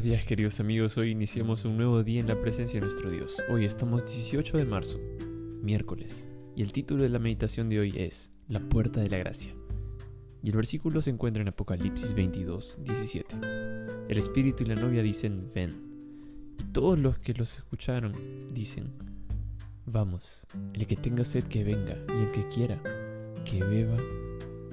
[0.00, 3.36] buenos días queridos amigos, hoy iniciamos un nuevo día en la presencia de nuestro Dios.
[3.50, 4.98] Hoy estamos 18 de marzo,
[5.62, 6.26] miércoles,
[6.56, 9.54] y el título de la meditación de hoy es La puerta de la gracia.
[10.42, 13.36] Y el versículo se encuentra en Apocalipsis 22, 17.
[14.08, 15.68] El espíritu y la novia dicen, ven.
[16.58, 18.14] Y todos los que los escucharon
[18.54, 18.94] dicen,
[19.84, 22.80] vamos, el que tenga sed que venga, y el que quiera,
[23.44, 23.98] que beba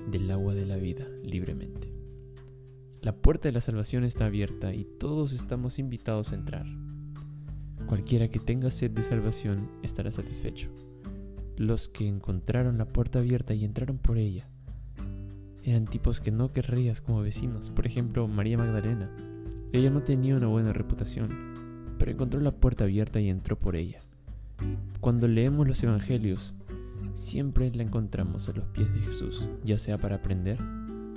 [0.10, 1.97] del agua de la vida libremente.
[3.08, 6.66] La puerta de la salvación está abierta y todos estamos invitados a entrar.
[7.88, 10.68] Cualquiera que tenga sed de salvación estará satisfecho.
[11.56, 14.50] Los que encontraron la puerta abierta y entraron por ella
[15.64, 17.70] eran tipos que no querrías como vecinos.
[17.70, 19.10] Por ejemplo, María Magdalena.
[19.72, 24.02] Ella no tenía una buena reputación, pero encontró la puerta abierta y entró por ella.
[25.00, 26.56] Cuando leemos los evangelios,
[27.14, 30.60] siempre la encontramos a los pies de Jesús, ya sea para aprender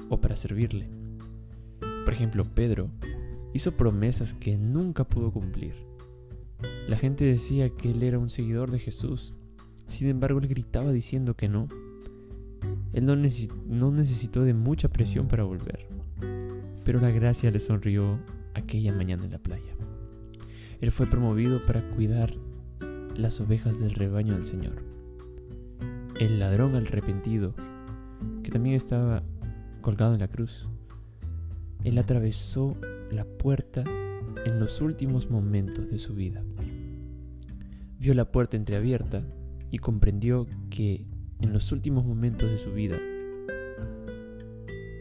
[0.09, 1.00] o para servirle.
[2.05, 2.91] Por ejemplo, Pedro
[3.53, 5.75] hizo promesas que nunca pudo cumplir.
[6.89, 9.35] La gente decía que él era un seguidor de Jesús.
[9.87, 11.69] Sin embargo, él gritaba diciendo que no.
[12.93, 15.87] Él no, necesitó de mucha presión para volver.
[16.85, 18.19] Pero la gracia le sonrió
[18.55, 19.75] aquella mañana en la playa.
[20.81, 22.35] Él fue promovido para cuidar
[23.15, 24.83] las ovejas del rebaño del Señor.
[26.19, 27.55] El ladrón arrepentido,
[28.43, 29.23] que también estaba
[29.81, 30.69] colgado en la cruz,
[31.85, 32.77] él atravesó
[33.11, 33.85] la puerta
[34.45, 36.43] en los últimos momentos de su vida.
[37.99, 39.23] Vio la puerta entreabierta
[39.71, 41.07] y comprendió que
[41.41, 42.99] en los últimos momentos de su vida,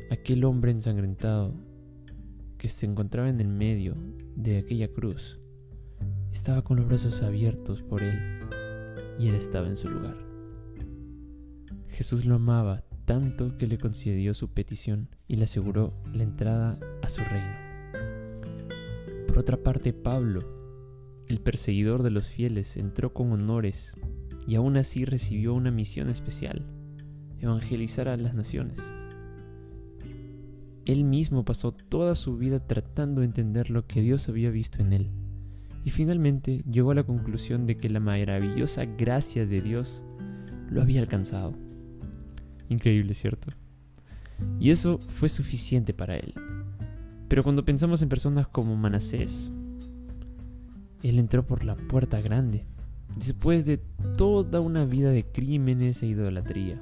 [0.09, 1.53] aquel hombre ensangrentado
[2.57, 3.95] que se encontraba en el medio
[4.35, 5.39] de aquella cruz,
[6.31, 8.19] estaba con los brazos abiertos por él
[9.19, 10.17] y él estaba en su lugar.
[11.89, 17.09] Jesús lo amaba tanto que le concedió su petición y le aseguró la entrada a
[17.09, 17.55] su reino.
[19.25, 20.41] Por otra parte, Pablo,
[21.27, 23.95] el perseguidor de los fieles, entró con honores
[24.45, 26.67] y aún así recibió una misión especial,
[27.39, 28.77] evangelizar a las naciones.
[30.85, 34.93] Él mismo pasó toda su vida tratando de entender lo que Dios había visto en
[34.93, 35.09] él,
[35.83, 40.03] y finalmente llegó a la conclusión de que la maravillosa gracia de Dios
[40.69, 41.68] lo había alcanzado.
[42.69, 43.49] Increíble, ¿cierto?
[44.59, 46.33] Y eso fue suficiente para él.
[47.27, 49.51] Pero cuando pensamos en personas como Manasés,
[51.03, 52.65] él entró por la puerta grande,
[53.17, 53.77] después de
[54.17, 56.81] toda una vida de crímenes e idolatría.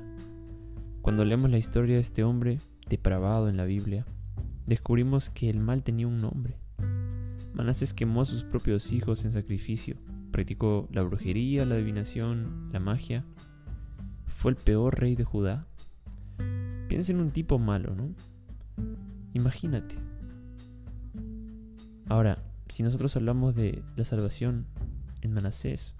[1.01, 2.59] Cuando leemos la historia de este hombre
[2.89, 4.05] depravado en la Biblia,
[4.65, 6.57] descubrimos que el mal tenía un nombre.
[7.53, 9.95] Manasés quemó a sus propios hijos en sacrificio,
[10.31, 13.23] practicó la brujería, la adivinación, la magia.
[14.27, 15.65] Fue el peor rey de Judá
[16.87, 18.13] Piensa en un tipo malo, ¿no?
[19.33, 19.95] Imagínate.
[22.09, 24.65] Ahora, si nosotros hablamos de la salvación
[25.21, 25.95] en Manasés,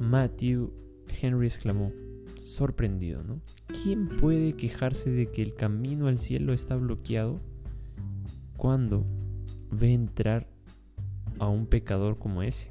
[0.00, 0.72] Matthew
[1.20, 1.92] Henry exclamó,
[2.38, 3.40] sorprendido, ¿no?
[3.82, 7.40] ¿Quién puede quejarse de que el camino al cielo está bloqueado
[8.56, 9.04] cuando
[9.70, 10.46] ve entrar
[11.38, 12.70] a un pecador como ese?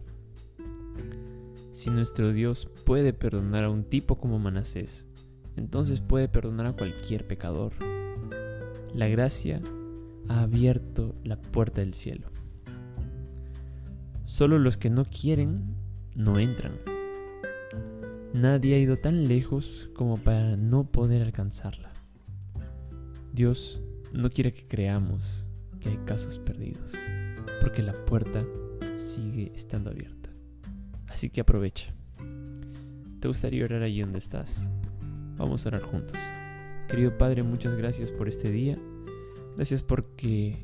[1.74, 5.06] Si nuestro Dios puede perdonar a un tipo como Manasés,
[5.58, 7.74] entonces puede perdonar a cualquier pecador.
[8.94, 9.62] La gracia
[10.28, 12.30] ha abierto la puerta del cielo.
[14.26, 15.76] Solo los que no quieren
[16.16, 16.74] no entran.
[18.34, 21.94] Nadie ha ido tan lejos como para no poder alcanzarla.
[23.34, 25.46] Dios no quiere que creamos
[25.80, 26.94] que hay casos perdidos,
[27.62, 28.46] porque la puerta
[28.96, 30.30] sigue estando abierta.
[31.08, 31.94] Así que aprovecha.
[33.20, 34.68] ¿Te gustaría orar allí donde estás?
[35.38, 36.18] Vamos a orar juntos.
[36.88, 38.78] Querido Padre, muchas gracias por este día.
[39.56, 40.58] Gracias porque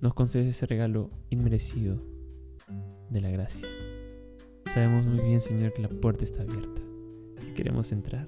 [0.00, 2.02] nos concedes ese regalo inmerecido
[3.10, 3.66] de la gracia.
[4.74, 6.80] Sabemos muy bien, Señor, que la puerta está abierta.
[7.54, 8.26] Queremos entrar.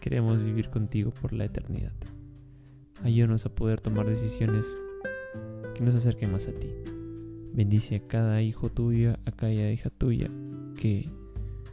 [0.00, 1.94] Queremos vivir contigo por la eternidad.
[3.02, 4.66] Ayúdanos a poder tomar decisiones
[5.74, 6.70] que nos acerquen más a ti.
[7.52, 10.30] Bendice a cada hijo tuyo, a cada hija tuya
[10.78, 11.08] que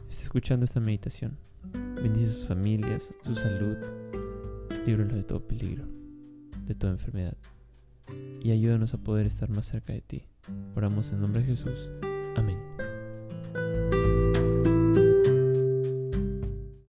[0.08, 1.36] esté escuchando esta meditación.
[2.04, 3.78] Bendice a sus familias, su salud,
[4.84, 5.86] líbralos de todo peligro,
[6.66, 7.34] de toda enfermedad.
[8.42, 10.26] Y ayúdanos a poder estar más cerca de ti.
[10.76, 11.88] Oramos en nombre de Jesús.
[12.36, 12.73] Amén.